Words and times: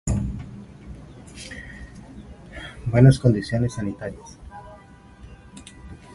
Buenas 2.87 3.19
condiciones 3.19 3.75
sanitarias. 3.75 4.39